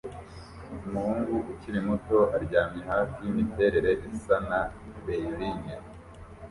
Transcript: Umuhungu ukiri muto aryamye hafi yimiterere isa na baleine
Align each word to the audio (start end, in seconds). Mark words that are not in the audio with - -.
Umuhungu 0.87 1.35
ukiri 1.51 1.79
muto 1.87 2.17
aryamye 2.35 2.81
hafi 2.91 3.17
yimiterere 3.23 3.91
isa 4.15 4.35
na 4.49 4.61
baleine 5.05 5.73